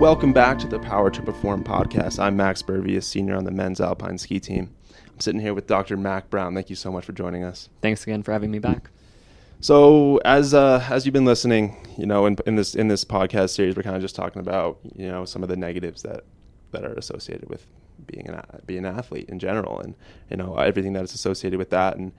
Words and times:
Welcome 0.00 0.32
back 0.32 0.58
to 0.58 0.66
the 0.66 0.80
Power 0.80 1.08
to 1.08 1.22
Perform 1.22 1.62
podcast. 1.62 2.18
I'm 2.18 2.36
Max 2.36 2.62
Burvey, 2.62 2.96
a 2.96 3.00
senior 3.00 3.36
on 3.36 3.44
the 3.44 3.52
men's 3.52 3.80
alpine 3.80 4.18
ski 4.18 4.40
team. 4.40 4.74
I'm 4.90 5.20
sitting 5.20 5.40
here 5.40 5.54
with 5.54 5.68
Dr. 5.68 5.96
Mac 5.96 6.28
Brown. 6.30 6.52
Thank 6.52 6.68
you 6.68 6.74
so 6.74 6.90
much 6.90 7.04
for 7.04 7.12
joining 7.12 7.44
us. 7.44 7.68
Thanks 7.80 8.02
again 8.02 8.24
for 8.24 8.32
having 8.32 8.50
me 8.50 8.58
back. 8.58 8.90
So, 9.60 10.18
as 10.24 10.52
uh, 10.52 10.84
as 10.90 11.06
you've 11.06 11.12
been 11.12 11.24
listening, 11.24 11.76
you 11.96 12.06
know, 12.06 12.26
in, 12.26 12.36
in 12.44 12.56
this 12.56 12.74
in 12.74 12.88
this 12.88 13.04
podcast 13.04 13.50
series, 13.50 13.76
we're 13.76 13.84
kind 13.84 13.94
of 13.94 14.02
just 14.02 14.16
talking 14.16 14.40
about 14.40 14.78
you 14.96 15.08
know 15.08 15.24
some 15.24 15.44
of 15.44 15.48
the 15.48 15.56
negatives 15.56 16.02
that 16.02 16.24
that 16.72 16.84
are 16.84 16.94
associated 16.94 17.48
with 17.48 17.64
being 18.06 18.28
an 18.28 18.42
being 18.66 18.84
an 18.84 18.98
athlete 18.98 19.28
in 19.28 19.38
general, 19.38 19.78
and 19.78 19.94
you 20.28 20.36
know 20.36 20.56
everything 20.56 20.92
that 20.94 21.04
is 21.04 21.14
associated 21.14 21.58
with 21.58 21.70
that, 21.70 21.96
and 21.96 22.12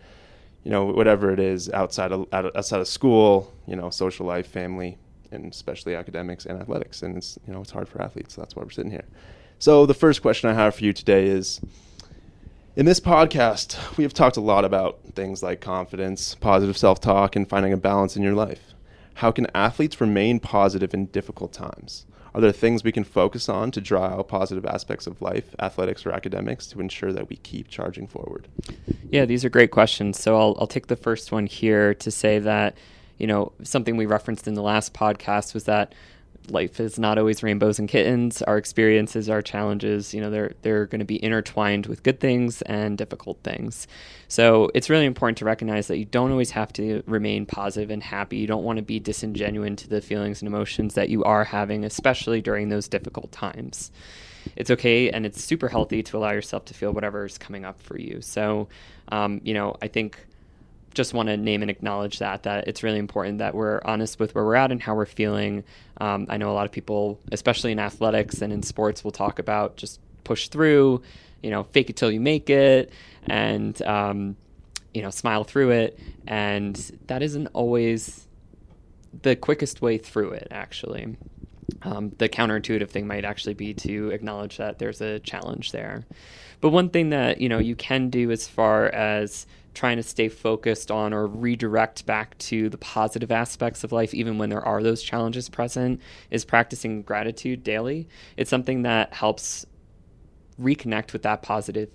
you 0.64 0.72
know 0.72 0.86
whatever 0.86 1.30
it 1.30 1.40
is 1.40 1.70
outside 1.72 2.14
of 2.14 2.26
outside 2.34 2.80
of 2.80 2.88
school, 2.88 3.54
you 3.68 3.76
know, 3.76 3.90
social 3.90 4.26
life, 4.26 4.48
family, 4.48 4.98
and 5.36 5.52
especially 5.52 5.96
academics 5.96 6.46
and 6.46 6.60
athletics. 6.60 7.02
And 7.02 7.18
it's 7.18 7.38
you 7.48 7.54
know 7.54 7.62
it's 7.62 7.72
hard 7.72 7.88
for 7.88 8.02
athletes. 8.02 8.36
So 8.36 8.42
that's 8.42 8.56
why 8.56 8.64
we're 8.64 8.70
sitting 8.70 8.92
here. 8.92 9.06
So 9.60 9.86
the 9.86 9.94
first 9.94 10.22
question 10.22 10.50
I 10.50 10.54
have 10.54 10.76
for 10.76 10.84
you 10.84 10.94
today 10.94 11.28
is. 11.28 11.62
In 12.78 12.86
this 12.86 13.00
podcast, 13.00 13.96
we 13.98 14.04
have 14.04 14.14
talked 14.14 14.36
a 14.36 14.42
lot 14.42 14.66
about 14.66 15.00
things 15.14 15.42
like 15.42 15.62
confidence, 15.62 16.36
positive 16.36 16.78
self 16.78 17.00
talk, 17.00 17.38
and 17.38 17.48
finding 17.48 17.72
a 17.72 17.78
balance 17.78 18.18
in 18.18 18.22
your 18.22 18.34
life. 18.34 18.74
How 19.14 19.32
can 19.32 19.48
athletes 19.56 20.02
remain 20.02 20.42
positive 20.42 20.94
in 20.94 21.06
difficult 21.06 21.54
times? 21.54 22.06
Are 22.36 22.42
there 22.42 22.52
things 22.52 22.84
we 22.84 22.92
can 22.92 23.06
focus 23.06 23.48
on 23.48 23.72
to 23.72 23.80
draw 23.80 24.08
out 24.08 24.28
positive 24.28 24.66
aspects 24.66 25.08
of 25.08 25.22
life, 25.22 25.56
athletics, 25.58 26.06
or 26.06 26.12
academics 26.12 26.68
to 26.68 26.82
ensure 26.82 27.14
that 27.14 27.30
we 27.30 27.38
keep 27.38 27.70
charging 27.70 28.08
forward? 28.08 28.50
Yeah, 29.10 29.24
these 29.24 29.46
are 29.46 29.50
great 29.50 29.72
questions. 29.72 30.20
So 30.20 30.38
I'll, 30.38 30.58
I'll 30.60 30.68
take 30.68 30.88
the 30.88 30.98
first 30.98 31.32
one 31.32 31.46
here 31.46 31.94
to 31.94 32.12
say 32.12 32.40
that, 32.40 32.76
you 33.18 33.28
know, 33.28 33.52
something 33.64 33.98
we 33.98 34.06
referenced 34.06 34.48
in 34.48 34.54
the 34.54 34.62
last 34.62 34.94
podcast 34.94 35.54
was 35.54 35.66
that 35.66 35.94
life 36.50 36.80
is 36.80 37.00
not 37.00 37.18
always 37.18 37.44
rainbows 37.44 37.80
and 37.80 37.90
kittens. 37.90 38.42
Our 38.42 38.58
experiences, 38.58 39.30
our 39.30 39.42
challenges, 39.42 40.14
you 40.14 40.22
know, 40.22 40.30
they're 40.30 40.54
they're 40.62 40.86
going 40.86 41.00
to 41.00 41.06
be 41.06 41.24
intertwined 41.24 41.88
with 41.88 42.04
good 42.04 42.20
things 42.20 42.62
and 42.64 42.98
difficult 42.98 43.40
things. 43.44 43.88
So 44.28 44.70
it's 44.74 44.90
really 44.90 45.06
important 45.06 45.38
to 45.40 45.46
recognize 45.46 45.88
that 45.88 45.98
you 45.98 46.06
don't 46.06 46.32
always 46.32 46.52
have 46.52 46.74
to 46.74 47.04
remain 47.06 47.46
positive 47.46 47.90
and 47.90 48.04
happy. 48.04 48.38
You 48.38 48.48
don't 48.48 48.64
want 48.64 48.78
to 48.78 48.84
be 48.84 49.00
disingenuous 49.00 49.84
to 49.84 49.90
the 49.90 50.02
feelings 50.02 50.42
and 50.42 50.48
emotions 50.48 50.94
that 50.96 51.10
you 51.10 51.24
are 51.24 51.44
having, 51.44 51.84
especially 51.84 52.42
during 52.42 52.70
those 52.70 52.88
difficult 52.88 53.32
times. 53.32 53.92
It's 54.56 54.70
okay 54.70 55.10
and 55.10 55.26
it's 55.26 55.44
super 55.44 55.70
healthy 55.70 56.04
to 56.04 56.18
allow 56.18 56.32
yourself 56.32 56.66
to 56.66 56.74
feel 56.74 56.92
whatever 56.92 57.26
is 57.26 57.38
coming 57.38 57.66
up 57.66 57.82
for 57.82 58.00
you. 58.00 58.22
So, 58.22 58.68
um, 59.10 59.42
you 59.44 59.54
know, 59.54 59.76
I 59.82 59.88
think 59.88 60.20
just 60.96 61.14
want 61.14 61.28
to 61.28 61.38
name 61.38 61.62
and 61.62 61.70
acknowledge 61.70 62.20
that 62.20 62.44
that 62.44 62.68
it's 62.68 62.82
really 62.82 62.98
important 63.00 63.38
that 63.38 63.54
we're 63.54 63.82
honest 63.86 64.20
with 64.20 64.34
where 64.34 64.44
we're 64.44 64.56
at 64.56 64.72
and 64.72 64.82
how 64.82 64.96
we're 64.96 65.06
feeling. 65.06 65.64
Um, 65.98 66.26
I 66.30 66.38
know 66.38 66.50
a 66.50 66.54
lot 66.56 66.66
of 66.66 66.72
people, 66.72 67.20
especially 67.32 67.72
in 67.72 67.80
athletics 67.80 68.42
and 68.42 68.52
in 68.52 68.64
sports, 68.64 69.04
will 69.04 69.12
talk 69.12 69.38
about 69.38 69.78
just 69.78 70.00
push 70.24 70.48
through, 70.48 71.02
you 71.44 71.52
know, 71.52 71.64
fake 71.64 71.90
it 71.90 71.96
till 71.96 72.12
you 72.12 72.20
make 72.20 72.50
it, 72.50 72.92
and 73.28 73.80
um, 73.84 74.36
you 74.94 75.02
know, 75.02 75.12
smile 75.12 75.44
through 75.44 75.72
it. 75.72 76.00
And 76.26 76.76
that 77.08 77.22
isn't 77.22 77.48
always 77.54 78.28
the 79.22 79.36
quickest 79.36 79.82
way 79.82 79.98
through 79.98 80.32
it, 80.32 80.48
actually. 80.52 81.18
Um, 81.82 82.12
the 82.18 82.30
counterintuitive 82.30 82.90
thing 82.90 83.08
might 83.08 83.26
actually 83.26 83.54
be 83.54 83.74
to 83.76 84.12
acknowledge 84.12 84.58
that 84.58 84.80
there's 84.80 85.02
a 85.02 85.20
challenge 85.20 85.72
there. 85.72 86.06
But 86.62 86.70
one 86.70 86.90
thing 86.90 87.10
that 87.10 87.42
you 87.42 87.50
know 87.50 87.60
you 87.60 87.76
can 87.76 88.10
do 88.10 88.32
as 88.32 88.48
far 88.48 88.88
as 88.88 89.46
trying 89.74 89.98
to 89.98 90.04
stay 90.04 90.30
focused 90.30 90.90
on 90.90 91.14
or 91.14 91.28
redirect 91.28 92.06
back 92.06 92.38
to 92.38 92.70
the 92.70 92.78
positive 92.78 93.32
aspects 93.32 93.84
of 93.84 93.92
life, 93.92 94.14
even 94.14 94.38
when 94.38 94.50
there 94.50 94.66
are 94.66 94.82
those 94.82 95.04
challenges 95.04 95.50
present, 95.50 96.02
is 96.32 96.46
practicing 96.46 97.02
gratitude 97.02 97.62
daily. 97.64 98.08
It's 98.38 98.50
something 98.50 98.84
that 98.84 99.14
helps 99.14 99.66
reconnect 100.60 101.14
with 101.14 101.24
that 101.24 101.42
positive 101.42 101.90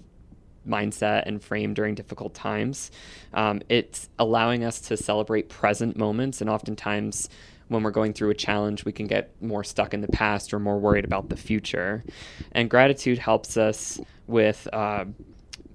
mindset 0.69 1.23
and 1.27 1.43
frame 1.43 1.73
during 1.75 1.94
difficult 1.94 2.34
times. 2.34 2.91
Um, 3.33 3.62
it's 3.69 4.09
allowing 4.19 4.62
us 4.62 4.81
to 4.83 4.97
celebrate 4.97 5.49
present 5.49 5.97
moments, 5.97 6.41
and 6.41 6.50
oftentimes, 6.50 7.28
when 7.70 7.82
we're 7.82 7.91
going 7.91 8.12
through 8.12 8.31
a 8.31 8.34
challenge, 8.34 8.84
we 8.84 8.92
can 8.92 9.06
get 9.06 9.31
more 9.41 9.64
stuck 9.64 9.94
in 9.94 10.03
the 10.03 10.08
past 10.08 10.53
or 10.53 10.58
more 10.58 10.78
worried 10.78 11.06
about 11.06 11.31
the 11.31 11.36
future. 11.36 12.04
And 12.53 12.69
gratitude 12.69 13.19
helps 13.19 13.56
us 13.56 13.98
with. 14.26 14.69
Uh, 14.72 15.06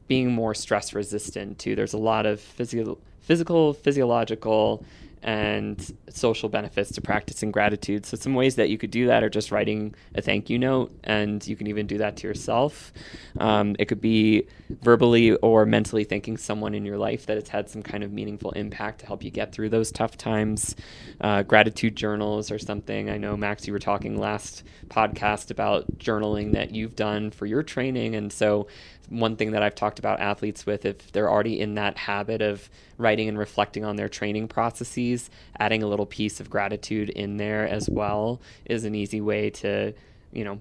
being 0.07 0.31
more 0.31 0.53
stress 0.53 0.94
resistant 0.94 1.59
too. 1.59 1.75
There's 1.75 1.94
a 1.94 1.97
lot 1.97 2.25
of 2.25 2.39
physical, 2.39 3.00
physical, 3.22 3.73
physiological, 3.73 4.85
and 5.25 5.97
social 6.08 6.50
benefits 6.50 6.91
to 6.91 7.02
practicing 7.02 7.52
gratitude. 7.52 8.06
So, 8.06 8.16
some 8.16 8.36
ways 8.36 8.56
that 8.56 8.69
you 8.69 8.78
could 8.78 8.91
do 8.91 9.08
that 9.08 9.24
are 9.24 9.30
just 9.30 9.52
writing 9.52 9.96
a 10.13 10.22
thank 10.22 10.52
you 10.52 10.59
note, 10.59 10.96
and 11.03 11.46
you 11.47 11.56
can 11.56 11.66
even 11.66 11.88
do 11.88 11.97
that 11.97 12.16
to 12.18 12.28
yourself. 12.28 12.94
Um, 13.40 13.75
it 13.80 13.86
could 13.86 14.00
be 14.00 14.47
verbally 14.69 15.34
or 15.38 15.66
mentally 15.66 16.03
thanking 16.03 16.38
someone 16.38 16.75
in 16.75 16.86
your 16.86 17.00
life 17.00 17.25
that 17.25 17.38
has 17.38 17.47
had 17.47 17.69
some 17.69 17.81
kind 17.81 18.03
of 18.03 18.12
meaningful 18.12 18.52
impact 18.52 19.00
to 19.00 19.08
help 19.08 19.24
you 19.24 19.31
get 19.31 19.52
through 19.52 19.69
those 19.69 19.91
tough 19.91 20.16
times. 20.16 20.75
Uh, 21.19 21.42
gratitude 21.42 21.96
journals 21.96 22.52
or 22.52 22.59
something. 22.59 23.09
I 23.09 23.18
know, 23.18 23.36
Max, 23.36 23.66
you 23.66 23.74
were 23.74 23.80
talking 23.80 24.19
last 24.19 24.63
podcast 24.90 25.50
about 25.50 25.97
journaling 25.97 26.53
that 26.53 26.69
you've 26.69 26.96
done 26.96 27.31
for 27.31 27.47
your 27.47 27.63
training. 27.63 28.13
And 28.13 28.31
so, 28.31 28.68
one 29.10 29.36
thing 29.36 29.52
that 29.52 29.64
I've 29.64 29.76
talked 29.76 30.00
about 30.00 30.20
athletes 30.20 30.66
with, 30.66 30.86
if 30.86 31.12
they're 31.12 31.30
already 31.30 31.60
in 31.60 31.76
that 31.76 31.98
habit 31.98 32.42
of 32.42 32.70
writing 32.98 33.28
and 33.30 33.38
reflecting 33.38 33.86
on 33.86 33.96
their 33.96 34.10
training 34.10 34.48
processes, 34.48 35.30
adding 35.60 35.84
a 35.84 35.88
little 35.88 36.06
piece 36.06 36.40
of 36.40 36.50
gratitude 36.50 37.10
in 37.10 37.38
there 37.38 37.68
as 37.68 37.90
well 37.90 38.42
is 38.66 38.86
an 38.86 38.96
easy 38.96 39.22
way 39.22 39.50
to, 39.50 39.94
you 40.32 40.44
know, 40.44 40.60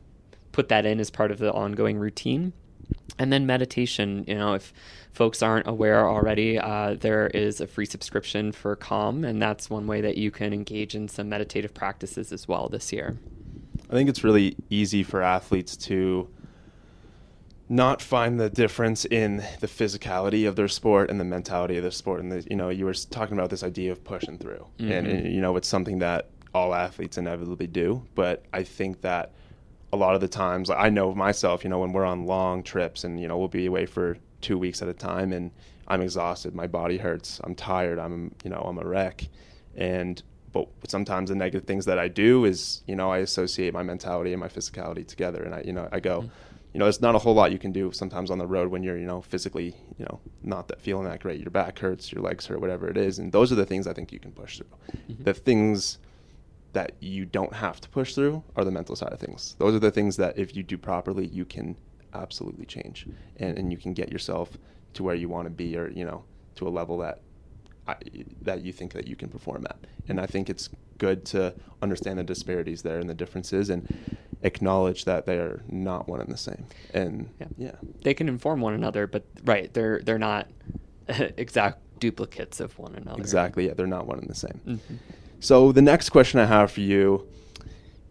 put 0.53 0.69
that 0.69 0.87
in 0.87 1.01
as 1.01 1.11
part 1.11 1.31
of 1.31 1.39
the 1.39 1.53
ongoing 1.53 1.99
routine. 1.99 2.53
And 3.19 3.33
then 3.33 3.47
meditation, 3.47 4.25
you 4.27 4.35
know, 4.35 4.55
if 4.55 4.73
folks 5.13 5.43
aren't 5.43 5.67
aware 5.67 6.09
already, 6.09 6.59
uh, 6.59 6.95
there 6.95 7.29
is 7.29 7.61
a 7.61 7.67
free 7.67 7.87
subscription 7.87 8.53
for 8.53 8.77
Calm, 8.77 9.25
and 9.25 9.41
that's 9.41 9.71
one 9.71 9.87
way 9.87 10.01
that 10.01 10.19
you 10.19 10.31
can 10.31 10.53
engage 10.53 10.95
in 10.95 11.09
some 11.09 11.29
meditative 11.29 11.73
practices 11.73 12.33
as 12.33 12.49
well 12.49 12.69
this 12.69 12.93
year. 12.93 13.17
I 13.89 13.93
think 13.93 14.09
it's 14.09 14.25
really 14.25 14.57
easy 14.71 15.03
for 15.03 15.23
athletes 15.23 15.77
to 15.79 16.29
not 17.69 18.03
find 18.03 18.39
the 18.39 18.51
difference 18.51 19.05
in 19.05 19.39
the 19.61 19.67
physicality 19.67 20.47
of 20.47 20.57
their 20.57 20.69
sport 20.69 21.11
and 21.11 21.19
the 21.19 21.25
mentality 21.25 21.77
of 21.77 21.83
their 21.83 21.91
sport. 21.91 22.21
And 22.21 22.31
the, 22.31 22.47
you 22.49 22.57
know, 22.57 22.69
you 22.69 22.85
were 22.85 22.95
talking 22.95 23.37
about 23.39 23.51
this 23.51 23.63
idea 23.63 23.93
of 23.93 24.05
pushing 24.05 24.39
through, 24.39 24.67
mm-hmm. 24.79 24.93
and, 24.93 25.07
and 25.07 25.35
you 25.35 25.41
know, 25.41 25.57
it's 25.57 25.69
something 25.69 25.99
that 26.01 26.29
all 26.55 26.75
athletes 26.75 27.19
inevitably 27.19 27.67
do. 27.67 28.07
But 28.15 28.45
I 28.53 28.63
think 28.63 29.01
that 29.01 29.33
a 29.93 29.97
lot 29.97 30.15
of 30.15 30.21
the 30.21 30.29
times, 30.29 30.71
I 30.71 30.91
know 30.91 31.15
myself, 31.15 31.65
you 31.65 31.71
know, 31.71 31.79
when 31.79 31.93
we're 31.93 32.05
on 32.05 32.27
long 32.27 32.63
trips 32.63 33.05
and 33.05 33.21
you 33.21 33.29
know 33.29 33.39
we'll 33.39 33.49
be 33.49 33.67
away 33.67 33.87
for 33.87 34.19
two 34.41 34.59
weeks 34.59 34.83
at 34.83 34.89
a 34.89 34.95
time, 34.95 35.33
and 35.33 35.51
I'm 35.89 36.03
exhausted, 36.03 36.55
my 36.55 36.67
body 36.67 36.99
hurts, 36.99 37.41
I'm 37.45 37.55
tired, 37.55 37.99
I'm 37.99 38.35
you 38.45 38.51
know 38.51 38.61
I'm 38.61 38.79
a 38.79 38.85
wreck, 38.85 39.27
and 39.75 40.23
but 40.55 40.91
sometimes 40.91 41.29
the 41.29 41.35
negative 41.35 41.67
things 41.67 41.85
that 41.85 41.99
I 41.99 42.09
do 42.09 42.47
is 42.47 42.83
you 42.87 42.97
know 42.97 43.11
I 43.11 43.19
associate 43.19 43.75
my 43.75 43.83
mentality 43.83 44.33
and 44.33 44.41
my 44.41 44.49
physicality 44.49 45.07
together, 45.07 45.43
and 45.43 45.55
I 45.55 45.63
you 45.67 45.73
know 45.73 45.89
I 45.93 46.01
go. 46.01 46.23
Mm-hmm 46.23 46.51
you 46.75 46.81
know, 46.81 46.87
there's 46.87 47.01
not 47.01 47.15
a 47.15 47.19
whole 47.19 47.35
lot 47.35 47.53
you 47.53 47.59
can 47.59 47.71
do 47.71 47.93
sometimes 47.93 48.33
on 48.33 48.39
the 48.39 48.47
road 48.49 48.69
when 48.69 48.83
you're, 48.83 48.99
you 48.99 49.07
know, 49.07 49.23
physically, 49.23 49.77
you 49.97 50.05
know, 50.05 50.19
not 50.43 50.67
that 50.67 50.81
feeling 50.81 51.05
that 51.05 51.21
great. 51.21 51.39
Your 51.39 51.53
back 51.53 51.79
hurts, 51.79 52.11
your 52.11 52.21
legs 52.21 52.47
hurt, 52.47 52.61
whatever 52.61 52.89
it 52.89 52.97
is, 52.97 53.21
and 53.21 53.31
those 53.31 53.53
are 53.53 53.55
the 53.55 53.65
things 53.65 53.87
I 53.87 53.93
think 53.93 54.13
you 54.13 54.19
can 54.19 54.33
push 54.33 54.59
through. 54.59 54.67
Mm-hmm. 55.09 55.23
The 55.23 55.35
things 55.35 55.99
that 56.73 56.97
you 56.99 57.27
don't 57.27 57.53
have 57.53 57.81
to 57.81 57.89
push 57.89 58.17
through 58.17 58.43
are 58.57 58.65
the 58.65 58.73
mental 58.73 58.97
side 58.97 59.13
of 59.13 59.21
things. 59.21 59.55
Those 59.61 59.77
are 59.77 59.79
the 59.79 59.93
things 59.93 60.17
that 60.17 60.37
if 60.37 60.57
you 60.57 60.65
do 60.65 60.77
properly, 60.77 61.29
you 61.29 61.45
can 61.45 61.77
absolutely 62.13 62.67
change, 62.67 63.07
and 63.37 63.57
and 63.57 63.71
you 63.71 63.79
can 63.79 63.93
get 63.95 64.11
yourself 64.11 64.59
to 64.95 65.05
where 65.05 65.15
you 65.15 65.29
want 65.29 65.47
to 65.47 65.51
be, 65.51 65.77
or 65.77 65.91
you 65.91 66.05
know, 66.05 66.25
to 66.57 66.67
a 66.67 66.71
level 66.71 66.99
that 66.99 67.21
I, 67.87 67.97
that 68.43 68.63
you 68.63 68.73
think 68.73 68.93
that 68.93 69.07
you 69.07 69.17
can 69.17 69.29
perform 69.29 69.67
at. 69.69 69.79
And 70.09 70.21
I 70.21 70.27
think 70.27 70.49
it's 70.49 70.71
good 70.99 71.25
to 71.27 71.55
understand 71.83 72.19
the 72.19 72.25
disparities 72.25 72.83
there 72.83 72.99
and 72.99 73.09
the 73.09 73.15
differences 73.15 73.69
and 73.69 73.87
acknowledge 74.43 75.05
that 75.05 75.27
they 75.27 75.37
are 75.37 75.63
not 75.69 76.09
one 76.09 76.21
and 76.21 76.33
the 76.33 76.37
same. 76.37 76.67
And 76.93 77.31
yeah, 77.39 77.47
yeah. 77.59 77.73
they 78.03 78.15
can 78.15 78.29
inform 78.29 78.61
one 78.61 78.75
another, 78.75 79.07
but 79.07 79.25
right, 79.45 79.73
they're 79.73 80.01
they're 80.01 80.19
not 80.19 80.49
exact 81.09 81.81
duplicates 82.01 82.61
of 82.61 82.79
one 82.79 82.95
another. 82.95 83.21
Exactly. 83.21 83.67
Yeah, 83.67 83.75
they're 83.75 83.87
not 83.87 84.07
one 84.07 84.19
and 84.19 84.29
the 84.29 84.35
same. 84.35 84.61
Mm-hmm. 84.67 84.95
So 85.41 85.73
the 85.73 85.83
next 85.83 86.11
question 86.11 86.41
I 86.41 86.47
have 86.47 86.71
for 86.71 86.81
you 86.81 87.27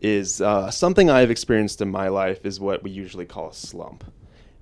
is 0.02 0.42
uh, 0.42 0.70
something 0.70 1.10
I've 1.10 1.32
experienced 1.32 1.82
in 1.82 1.90
my 1.90 2.10
life 2.10 2.46
is 2.46 2.60
what 2.60 2.84
we 2.84 2.92
usually 2.92 3.26
call 3.26 3.50
a 3.50 3.54
slump. 3.54 4.04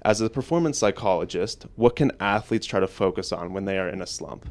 As 0.03 0.21
a 0.21 0.29
performance 0.29 0.77
psychologist, 0.77 1.65
what 1.75 1.95
can 1.95 2.11
athletes 2.19 2.65
try 2.65 2.79
to 2.79 2.87
focus 2.87 3.31
on 3.31 3.53
when 3.53 3.65
they 3.65 3.77
are 3.77 3.89
in 3.89 4.01
a 4.01 4.07
slump? 4.07 4.47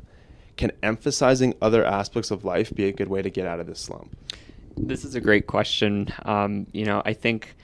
Can 0.60 0.72
emphasizing 0.82 1.54
other 1.62 1.86
aspects 1.86 2.30
of 2.30 2.44
life 2.44 2.70
be 2.74 2.84
a 2.84 2.92
good 2.92 3.08
way 3.08 3.22
to 3.22 3.30
get 3.30 3.46
out 3.46 3.60
of 3.60 3.66
this 3.66 3.80
slump? 3.80 4.14
This 4.76 5.06
is 5.06 5.14
a 5.14 5.20
great 5.20 5.46
question. 5.46 6.12
Um, 6.26 6.66
you 6.72 6.84
know, 6.84 7.00
I 7.02 7.14
think 7.14 7.56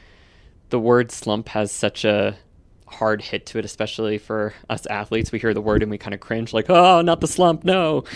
the 0.70 0.78
word 0.78 1.12
slump 1.12 1.48
has 1.48 1.70
such 1.70 2.06
a 2.06 2.38
hard 2.87 3.20
hit 3.20 3.44
to 3.46 3.58
it, 3.58 3.66
especially 3.66 4.16
for 4.16 4.54
us 4.70 4.87
athletes. 4.87 5.31
We 5.31 5.38
hear 5.38 5.52
the 5.52 5.60
word 5.60 5.82
and 5.82 5.90
we 5.90 5.98
kind 5.98 6.14
of 6.14 6.20
cringe, 6.20 6.54
like, 6.54 6.70
oh, 6.70 7.02
not 7.02 7.20
the 7.20 7.26
slump, 7.26 7.64
no. 7.64 8.04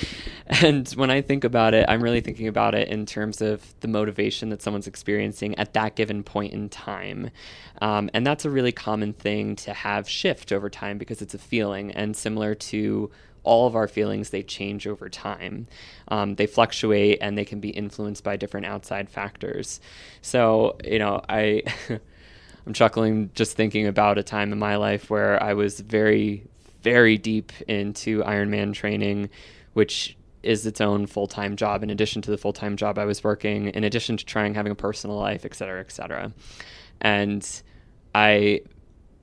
And 0.62 0.88
when 0.92 1.10
I 1.10 1.20
think 1.20 1.44
about 1.44 1.74
it, 1.74 1.84
I'm 1.86 2.02
really 2.02 2.20
thinking 2.20 2.48
about 2.48 2.74
it 2.74 2.88
in 2.88 3.06
terms 3.06 3.40
of 3.40 3.74
the 3.80 3.86
motivation 3.86 4.48
that 4.48 4.62
someone's 4.62 4.88
experiencing 4.88 5.54
at 5.56 5.74
that 5.74 5.94
given 5.94 6.24
point 6.24 6.54
in 6.54 6.70
time. 6.70 7.30
Um, 7.82 8.10
and 8.14 8.26
that's 8.26 8.44
a 8.46 8.50
really 8.50 8.72
common 8.72 9.12
thing 9.12 9.54
to 9.56 9.74
have 9.74 10.08
shift 10.08 10.52
over 10.52 10.70
time 10.70 10.98
because 10.98 11.22
it's 11.22 11.34
a 11.34 11.38
feeling. 11.38 11.92
And 11.92 12.16
similar 12.16 12.56
to 12.56 13.10
all 13.42 13.66
of 13.66 13.76
our 13.76 13.88
feelings, 13.88 14.30
they 14.30 14.42
change 14.42 14.86
over 14.86 15.08
time. 15.08 15.66
Um, 16.08 16.34
they 16.34 16.46
fluctuate 16.46 17.18
and 17.20 17.36
they 17.36 17.44
can 17.44 17.60
be 17.60 17.70
influenced 17.70 18.24
by 18.24 18.36
different 18.36 18.66
outside 18.66 19.08
factors. 19.08 19.80
So, 20.22 20.76
you 20.84 20.98
know, 20.98 21.22
I. 21.28 21.62
I'm 22.66 22.74
chuckling 22.74 23.30
just 23.34 23.56
thinking 23.56 23.86
about 23.86 24.18
a 24.18 24.22
time 24.22 24.52
in 24.52 24.58
my 24.58 24.76
life 24.76 25.08
where 25.08 25.42
I 25.42 25.54
was 25.54 25.80
very, 25.80 26.46
very 26.82 27.16
deep 27.16 27.52
into 27.66 28.22
Ironman 28.22 28.74
training, 28.74 29.30
which 29.72 30.16
is 30.42 30.66
its 30.66 30.80
own 30.80 31.06
full 31.06 31.26
time 31.26 31.56
job 31.56 31.82
in 31.82 31.90
addition 31.90 32.22
to 32.22 32.30
the 32.30 32.38
full 32.38 32.52
time 32.52 32.76
job 32.76 32.98
I 32.98 33.04
was 33.04 33.22
working, 33.22 33.68
in 33.68 33.84
addition 33.84 34.16
to 34.16 34.24
trying 34.24 34.54
having 34.54 34.72
a 34.72 34.76
personal 34.76 35.16
life, 35.16 35.44
et 35.44 35.54
cetera, 35.54 35.80
et 35.80 35.90
cetera. 35.90 36.32
And 37.00 37.46
I 38.14 38.62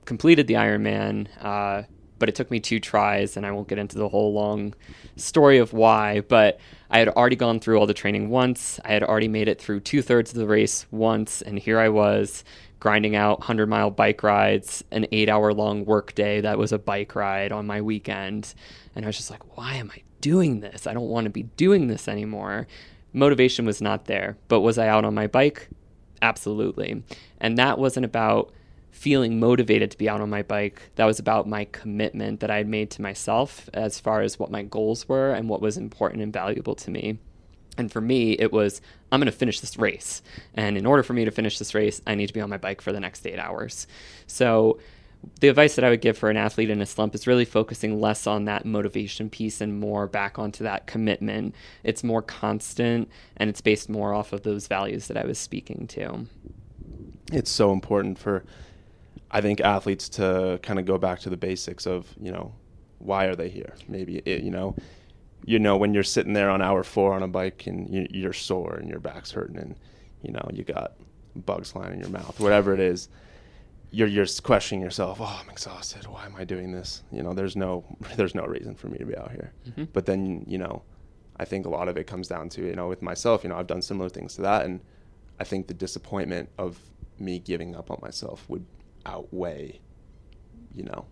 completed 0.04 0.46
the 0.46 0.54
Ironman. 0.54 1.28
Uh, 1.40 1.84
but 2.18 2.28
it 2.28 2.34
took 2.34 2.50
me 2.50 2.60
two 2.60 2.80
tries, 2.80 3.36
and 3.36 3.46
I 3.46 3.50
won't 3.50 3.68
get 3.68 3.78
into 3.78 3.98
the 3.98 4.08
whole 4.08 4.32
long 4.32 4.74
story 5.16 5.58
of 5.58 5.72
why. 5.72 6.20
But 6.20 6.58
I 6.90 6.98
had 6.98 7.08
already 7.08 7.36
gone 7.36 7.60
through 7.60 7.78
all 7.78 7.86
the 7.86 7.94
training 7.94 8.30
once. 8.30 8.80
I 8.84 8.92
had 8.92 9.02
already 9.02 9.28
made 9.28 9.48
it 9.48 9.60
through 9.60 9.80
two 9.80 10.02
thirds 10.02 10.32
of 10.32 10.38
the 10.38 10.46
race 10.46 10.86
once, 10.90 11.42
and 11.42 11.58
here 11.58 11.78
I 11.78 11.88
was 11.88 12.44
grinding 12.80 13.16
out 13.16 13.40
100 13.40 13.66
mile 13.68 13.90
bike 13.90 14.22
rides, 14.22 14.84
an 14.90 15.06
eight 15.12 15.28
hour 15.28 15.52
long 15.52 15.84
work 15.84 16.14
day 16.14 16.40
that 16.40 16.58
was 16.58 16.72
a 16.72 16.78
bike 16.78 17.14
ride 17.14 17.52
on 17.52 17.66
my 17.66 17.80
weekend. 17.80 18.54
And 18.94 19.04
I 19.04 19.08
was 19.08 19.16
just 19.16 19.30
like, 19.30 19.56
why 19.56 19.74
am 19.74 19.90
I 19.94 20.02
doing 20.20 20.60
this? 20.60 20.86
I 20.86 20.94
don't 20.94 21.08
want 21.08 21.24
to 21.24 21.30
be 21.30 21.44
doing 21.44 21.88
this 21.88 22.08
anymore. 22.08 22.66
Motivation 23.12 23.66
was 23.66 23.80
not 23.80 24.04
there. 24.04 24.36
But 24.48 24.60
was 24.60 24.78
I 24.78 24.88
out 24.88 25.04
on 25.04 25.14
my 25.14 25.26
bike? 25.26 25.68
Absolutely. 26.22 27.02
And 27.40 27.58
that 27.58 27.78
wasn't 27.78 28.06
about 28.06 28.52
feeling 28.90 29.38
motivated 29.38 29.90
to 29.90 29.98
be 29.98 30.08
out 30.08 30.20
on 30.20 30.30
my 30.30 30.42
bike. 30.42 30.80
That 30.96 31.04
was 31.04 31.18
about 31.18 31.48
my 31.48 31.66
commitment 31.66 32.40
that 32.40 32.50
I 32.50 32.56
had 32.56 32.68
made 32.68 32.90
to 32.92 33.02
myself 33.02 33.68
as 33.72 34.00
far 34.00 34.22
as 34.22 34.38
what 34.38 34.50
my 34.50 34.62
goals 34.62 35.08
were 35.08 35.32
and 35.32 35.48
what 35.48 35.60
was 35.60 35.76
important 35.76 36.22
and 36.22 36.32
valuable 36.32 36.74
to 36.76 36.90
me. 36.90 37.18
And 37.76 37.92
for 37.92 38.00
me, 38.00 38.32
it 38.32 38.52
was 38.52 38.80
I'm 39.10 39.20
going 39.20 39.26
to 39.26 39.32
finish 39.32 39.60
this 39.60 39.78
race. 39.78 40.20
And 40.54 40.76
in 40.76 40.84
order 40.84 41.02
for 41.02 41.12
me 41.12 41.24
to 41.24 41.30
finish 41.30 41.58
this 41.58 41.74
race, 41.74 42.02
I 42.06 42.14
need 42.14 42.26
to 42.26 42.34
be 42.34 42.40
on 42.40 42.50
my 42.50 42.58
bike 42.58 42.80
for 42.80 42.92
the 42.92 43.00
next 43.00 43.26
eight 43.26 43.38
hours. 43.38 43.86
So, 44.26 44.78
the 45.40 45.48
advice 45.48 45.74
that 45.74 45.84
I 45.84 45.90
would 45.90 46.00
give 46.00 46.16
for 46.16 46.30
an 46.30 46.36
athlete 46.36 46.70
in 46.70 46.80
a 46.80 46.86
slump 46.86 47.12
is 47.12 47.26
really 47.26 47.44
focusing 47.44 48.00
less 48.00 48.26
on 48.26 48.44
that 48.44 48.64
motivation 48.64 49.28
piece 49.28 49.60
and 49.60 49.80
more 49.80 50.06
back 50.06 50.38
onto 50.38 50.62
that 50.62 50.86
commitment. 50.86 51.56
It's 51.82 52.04
more 52.04 52.22
constant 52.22 53.08
and 53.36 53.50
it's 53.50 53.60
based 53.60 53.88
more 53.88 54.14
off 54.14 54.32
of 54.32 54.42
those 54.42 54.68
values 54.68 55.08
that 55.08 55.16
I 55.16 55.24
was 55.24 55.38
speaking 55.38 55.88
to. 55.88 56.26
It's 57.32 57.50
so 57.50 57.72
important 57.72 58.18
for, 58.18 58.44
I 59.30 59.40
think, 59.40 59.60
athletes 59.60 60.08
to 60.10 60.58
kind 60.62 60.78
of 60.78 60.86
go 60.86 60.98
back 60.98 61.20
to 61.20 61.30
the 61.30 61.36
basics 61.36 61.86
of, 61.86 62.06
you 62.20 62.32
know, 62.32 62.54
why 62.98 63.26
are 63.26 63.36
they 63.36 63.48
here? 63.48 63.74
Maybe, 63.86 64.18
it, 64.18 64.42
you 64.42 64.50
know, 64.50 64.74
you 65.44 65.58
know 65.58 65.76
when 65.76 65.94
you're 65.94 66.02
sitting 66.02 66.32
there 66.32 66.50
on 66.50 66.60
hour 66.60 66.82
four 66.82 67.14
on 67.14 67.22
a 67.22 67.28
bike 67.28 67.66
and 67.66 68.08
you, 68.10 68.28
are 68.28 68.32
sore 68.32 68.74
and 68.76 68.88
your 68.88 69.00
back's 69.00 69.30
hurting 69.30 69.56
and 69.56 69.76
you 70.22 70.32
know 70.32 70.46
you 70.52 70.64
got 70.64 70.94
bugs 71.34 71.72
flying 71.72 71.94
in 71.94 72.00
your 72.00 72.10
mouth, 72.10 72.38
whatever 72.40 72.74
it 72.74 72.80
is, 72.80 73.08
you're 73.90 74.08
you're 74.08 74.26
questioning 74.42 74.82
yourself. 74.82 75.18
Oh, 75.20 75.40
I'm 75.42 75.48
exhausted. 75.50 76.06
Why 76.06 76.26
am 76.26 76.36
I 76.36 76.44
doing 76.44 76.72
this? 76.72 77.02
You 77.10 77.22
know, 77.22 77.34
there's 77.34 77.56
no 77.56 77.84
there's 78.16 78.34
no 78.34 78.44
reason 78.44 78.74
for 78.74 78.88
me 78.88 78.98
to 78.98 79.06
be 79.06 79.16
out 79.16 79.30
here. 79.30 79.52
Mm-hmm. 79.68 79.84
But 79.92 80.06
then 80.06 80.44
you 80.46 80.58
know, 80.58 80.82
I 81.38 81.44
think 81.44 81.66
a 81.66 81.70
lot 81.70 81.88
of 81.88 81.96
it 81.96 82.06
comes 82.06 82.28
down 82.28 82.48
to 82.50 82.62
you 82.62 82.74
know 82.74 82.88
with 82.88 83.02
myself. 83.02 83.42
You 83.42 83.50
know, 83.50 83.56
I've 83.56 83.66
done 83.66 83.82
similar 83.82 84.08
things 84.08 84.34
to 84.36 84.42
that, 84.42 84.64
and 84.64 84.80
I 85.38 85.44
think 85.44 85.68
the 85.68 85.74
disappointment 85.74 86.50
of 86.58 86.78
me 87.18 87.38
giving 87.38 87.74
up 87.74 87.90
on 87.90 87.98
myself 88.02 88.44
would 88.48 88.64
outweigh, 89.08 89.80
you 90.74 90.84
know, 90.84 91.06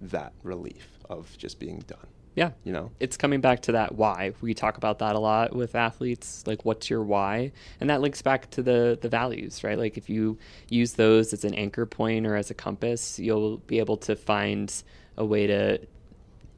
that 0.00 0.32
relief 0.42 0.88
of 1.10 1.36
just 1.36 1.58
being 1.58 1.84
done. 1.86 2.06
Yeah. 2.34 2.50
You 2.64 2.72
know, 2.72 2.90
it's 2.98 3.16
coming 3.16 3.40
back 3.40 3.62
to 3.62 3.72
that 3.72 3.94
why. 3.94 4.32
We 4.40 4.54
talk 4.54 4.76
about 4.76 4.98
that 4.98 5.14
a 5.14 5.18
lot 5.20 5.54
with 5.54 5.74
athletes. 5.74 6.42
Like, 6.46 6.64
what's 6.64 6.90
your 6.90 7.02
why? 7.02 7.52
And 7.80 7.90
that 7.90 8.00
links 8.00 8.22
back 8.22 8.50
to 8.50 8.62
the 8.62 8.98
the 9.00 9.08
values, 9.08 9.62
right? 9.62 9.78
Like, 9.78 9.96
if 9.96 10.10
you 10.10 10.38
use 10.68 10.94
those 10.94 11.32
as 11.32 11.44
an 11.44 11.54
anchor 11.54 11.86
point 11.86 12.26
or 12.26 12.34
as 12.34 12.50
a 12.50 12.54
compass, 12.54 13.18
you'll 13.20 13.58
be 13.58 13.78
able 13.78 13.96
to 13.98 14.16
find 14.16 14.82
a 15.16 15.24
way 15.24 15.46
to 15.46 15.78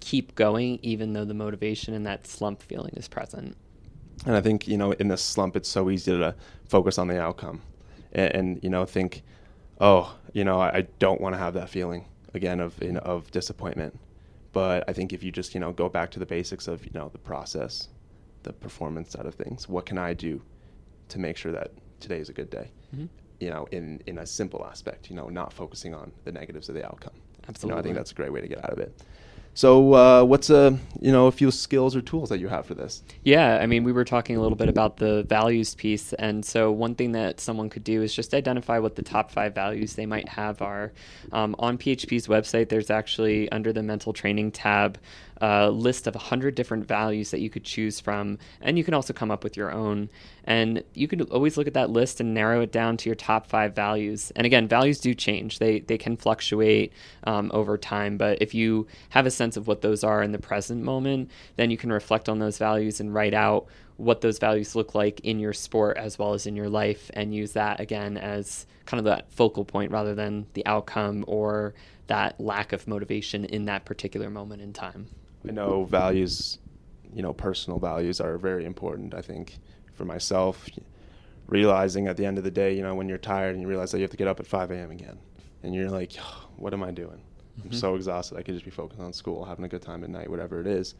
keep 0.01 0.35
going, 0.35 0.79
even 0.83 1.13
though 1.13 1.27
the 1.27 1.35
motivation 1.35 1.93
and 1.93 2.07
that 2.07 2.27
slump 2.27 2.63
feeling 2.63 2.95
is 2.97 3.09
present. 3.09 3.57
And 4.25 4.35
I 4.35 4.41
think 4.41 4.67
you 4.67 4.79
know, 4.79 4.93
in 4.93 5.09
this 5.09 5.23
slump, 5.23 5.57
it's 5.57 5.69
so 5.69 5.91
easy 5.91 6.13
to 6.13 6.35
focus 6.69 6.97
on 6.97 7.09
the 7.09 7.21
outcome, 7.21 7.61
and, 8.13 8.35
and 8.35 8.65
you 8.65 8.71
know, 8.71 8.87
think, 8.87 9.23
oh, 9.81 10.17
you 10.33 10.45
know, 10.45 10.61
I, 10.61 10.79
I 10.79 10.81
don't 10.99 11.21
want 11.21 11.35
to 11.35 11.39
have 11.39 11.55
that 11.55 11.69
feeling 11.71 12.07
again 12.35 12.61
of 12.61 12.81
of 12.83 13.31
disappointment 13.31 13.99
but 14.57 14.85
I 14.89 14.95
think 14.95 15.13
if 15.13 15.23
you 15.23 15.31
just 15.31 15.53
you 15.53 15.61
know 15.61 15.71
go 15.71 15.91
back 15.91 16.11
to 16.13 16.19
the 16.19 16.25
basics 16.25 16.67
of 16.67 16.83
you 16.87 16.91
know 16.95 17.11
the 17.11 17.19
process, 17.19 17.89
the 18.43 18.55
performance 18.55 19.11
side 19.11 19.27
of 19.27 19.35
things, 19.35 19.69
what 19.69 19.85
can 19.85 19.99
I 19.99 20.15
do 20.15 20.41
to 21.09 21.19
make 21.19 21.37
sure 21.37 21.53
that 21.53 21.73
today 22.01 22.21
is 22.21 22.31
a 22.31 22.33
good 22.33 22.49
day? 22.49 22.71
Mm-hmm. 22.95 23.05
You 23.39 23.51
know, 23.51 23.69
in 23.71 24.03
in 24.07 24.17
a 24.17 24.25
simple 24.25 24.65
aspect, 24.65 25.11
you 25.11 25.17
know, 25.17 25.29
not 25.29 25.53
focusing 25.53 25.93
on 25.93 26.11
the 26.25 26.33
negatives 26.33 26.71
of 26.71 26.75
the 26.75 26.87
outcome. 26.87 27.13
Absolutely, 27.47 27.69
you 27.69 27.75
know, 27.75 27.79
I 27.79 27.83
think 27.83 27.97
that's 27.97 28.13
a 28.13 28.15
great 28.15 28.33
way 28.33 28.41
to 28.41 28.49
get 28.49 28.65
out 28.65 28.71
of 28.71 28.79
it. 28.79 28.99
So, 29.57 29.95
uh, 29.95 30.23
what's 30.23 30.51
a 30.51 30.79
you 31.01 31.11
know 31.11 31.29
a 31.29 31.33
few 31.33 31.51
skills 31.51 31.97
or 31.97 32.03
tools 32.03 32.29
that 32.29 32.41
you 32.41 32.49
have 32.49 32.67
for 32.67 32.75
this? 32.75 33.03
Yeah, 33.25 33.57
I 33.57 33.65
mean, 33.65 33.85
we 33.85 33.93
were 33.93 34.05
talking 34.05 34.37
a 34.37 34.43
little 34.43 34.55
bit 34.55 34.69
about 34.69 34.99
the 34.99 35.23
values 35.23 35.75
piece, 35.75 36.13
and 36.13 36.45
so 36.45 36.71
one 36.71 36.95
thing 36.95 37.13
that 37.13 37.41
someone 37.41 37.71
could 37.71 37.83
do 37.83 38.03
is 38.03 38.15
just 38.15 38.35
identify 38.35 38.79
what 38.79 38.97
the 38.97 39.03
top 39.03 39.31
five 39.31 39.55
values 39.55 39.95
they 39.95 40.05
might 40.05 40.29
have 40.29 40.61
are. 40.61 40.93
Um, 41.33 41.57
on 41.59 41.79
PHP's 41.79 42.27
website, 42.27 42.69
there's 42.69 42.91
actually 42.91 43.51
under 43.51 43.73
the 43.73 43.83
mental 43.83 44.13
training 44.13 44.53
tab 44.53 44.99
a 45.41 45.71
list 45.71 46.07
of 46.07 46.15
100 46.15 46.55
different 46.55 46.87
values 46.87 47.31
that 47.31 47.41
you 47.41 47.51
could 47.51 47.65
choose 47.65 48.01
from, 48.01 48.39
and 48.61 48.79
you 48.79 48.85
can 48.85 48.95
also 48.95 49.13
come 49.13 49.31
up 49.31 49.45
with 49.45 49.57
your 49.57 49.73
own. 49.73 50.09
And 50.45 50.83
you 50.95 51.09
can 51.09 51.23
always 51.23 51.57
look 51.57 51.67
at 51.67 51.75
that 51.75 51.91
list 51.91 52.21
and 52.21 52.33
narrow 52.33 52.61
it 52.61 52.73
down 52.73 52.97
to 52.99 53.09
your 53.09 53.17
top 53.17 53.47
five 53.47 53.75
values. 53.75 54.33
And 54.37 54.47
again, 54.47 54.69
values 54.69 55.01
do 55.01 55.15
change, 55.15 55.59
they, 55.59 55.81
they 55.81 55.99
can 55.99 56.17
fluctuate 56.17 56.93
um, 57.25 57.51
over 57.53 57.77
time, 57.77 58.17
but 58.17 58.41
if 58.41 58.55
you 58.55 58.87
have 59.11 59.27
a 59.27 59.31
sense 59.31 59.57
of 59.57 59.67
what 59.67 59.83
those 59.83 60.05
are 60.05 60.23
in 60.23 60.33
the 60.33 60.39
present 60.39 60.83
moment, 60.83 61.31
then 61.57 61.71
you 61.71 61.77
can 61.77 61.93
reflect 61.93 62.29
on 62.29 62.39
those 62.39 62.59
values 62.59 63.01
and 63.01 63.13
write 63.13 63.35
out 63.35 63.67
what 63.97 64.21
those 64.21 64.39
values 64.39 64.77
look 64.77 64.95
like 64.95 65.21
in 65.21 65.39
your 65.39 65.53
sport 65.53 65.97
as 65.97 66.19
well 66.19 66.35
as 66.35 66.47
in 66.47 66.55
your 66.55 66.69
life 66.69 67.11
and 67.15 67.35
use 67.35 67.53
that 67.53 67.81
again 67.81 68.17
as 68.17 68.67
kind 68.85 68.99
of 68.99 69.05
that 69.05 69.31
focal 69.33 69.65
point 69.65 69.91
rather 69.91 70.15
than 70.15 70.47
the 70.55 70.65
outcome 70.67 71.25
or 71.27 71.75
that 72.07 72.41
lack 72.41 72.73
of 72.73 72.87
motivation 72.87 73.45
in 73.45 73.65
that 73.65 73.85
particular 73.85 74.31
moment 74.31 74.63
in 74.63 74.73
time. 74.73 75.09
I 75.49 75.53
know 75.53 75.85
values, 75.85 76.59
you 77.15 77.23
know, 77.23 77.33
personal 77.33 77.79
values 77.79 78.21
are 78.21 78.39
very 78.39 78.65
important. 78.65 79.15
I 79.15 79.23
think 79.23 79.59
for 79.95 80.05
myself, 80.05 80.69
realizing 81.47 82.07
at 82.09 82.17
the 82.17 82.25
end 82.25 82.39
of 82.39 82.45
the 82.45 82.51
day, 82.51 82.75
you 82.75 82.83
know, 82.83 82.95
when 82.95 83.09
you're 83.09 83.19
tired 83.19 83.55
and 83.55 83.63
you 83.63 83.69
realize 83.69 83.93
that 83.93 83.99
you 83.99 84.03
have 84.03 84.11
to 84.11 84.17
get 84.17 84.29
up 84.29 84.41
at 84.41 84.47
5 84.47 84.71
a.m. 84.71 84.91
again, 84.91 85.19
and 85.63 85.75
you're 85.75 85.91
like, 85.91 86.13
oh, 86.21 86.49
what 86.57 86.73
am 86.73 86.83
I 86.83 86.91
doing? 86.91 87.21
Mm-hmm. 87.59 87.69
I'm 87.69 87.73
so 87.73 87.95
exhausted. 87.95 88.37
I 88.37 88.43
could 88.43 88.55
just 88.55 88.65
be 88.65 88.71
focused 88.71 89.01
on 89.01 89.13
school, 89.13 89.45
having 89.45 89.65
a 89.65 89.69
good 89.69 89.83
time 89.83 90.05
at 90.05 90.11
night, 90.11 90.31
whatever 90.31 90.61
it 90.61 90.67
is. 90.67 90.95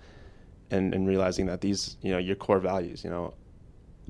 And, 0.71 0.95
and 0.95 1.07
realizing 1.07 1.47
that 1.47 1.61
these, 1.61 1.97
you 2.03 2.11
know, 2.11 2.19
your 2.19 2.35
core 2.35 2.59
values, 2.59 3.05
you 3.05 3.11
know, 3.11 3.35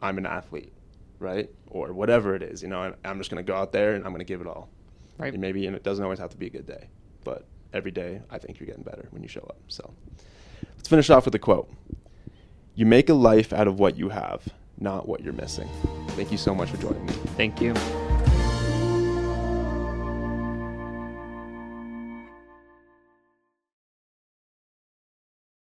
I'm 0.00 0.16
an 0.16 0.24
athlete, 0.24 0.72
right? 1.18 1.50
Or 1.66 1.92
whatever 1.92 2.34
it 2.34 2.42
is, 2.42 2.62
you 2.62 2.68
know, 2.68 2.94
I'm 3.04 3.18
just 3.18 3.30
going 3.30 3.44
to 3.44 3.46
go 3.46 3.54
out 3.54 3.72
there 3.72 3.94
and 3.94 4.04
I'm 4.06 4.10
going 4.10 4.20
to 4.20 4.24
give 4.24 4.40
it 4.40 4.46
all. 4.46 4.70
Right. 5.18 5.32
And 5.32 5.40
maybe, 5.40 5.66
and 5.66 5.76
it 5.76 5.82
doesn't 5.82 6.02
always 6.02 6.18
have 6.18 6.30
to 6.30 6.36
be 6.36 6.46
a 6.46 6.50
good 6.50 6.66
day, 6.66 6.88
but 7.24 7.46
every 7.72 7.90
day, 7.90 8.20
I 8.30 8.38
think 8.38 8.58
you're 8.58 8.66
getting 8.66 8.82
better 8.82 9.08
when 9.10 9.22
you 9.22 9.28
show 9.28 9.42
up. 9.48 9.58
So 9.68 9.94
let's 10.76 10.88
finish 10.88 11.10
off 11.10 11.24
with 11.24 11.34
a 11.34 11.38
quote 11.38 11.70
You 12.74 12.86
make 12.86 13.08
a 13.08 13.14
life 13.14 13.52
out 13.52 13.68
of 13.68 13.78
what 13.78 13.96
you 13.96 14.08
have, 14.08 14.42
not 14.78 15.08
what 15.08 15.22
you're 15.22 15.32
missing. 15.32 15.68
Thank 16.10 16.32
you 16.32 16.38
so 16.38 16.54
much 16.54 16.70
for 16.70 16.76
joining 16.78 17.06
me. 17.06 17.12
Thank 17.36 17.60
you. 17.60 17.74